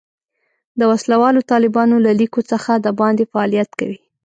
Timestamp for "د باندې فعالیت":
2.85-3.69